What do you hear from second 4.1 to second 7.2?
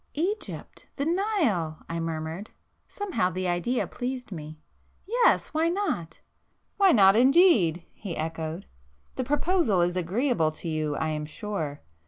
me—"Yes,——why not?" "Why not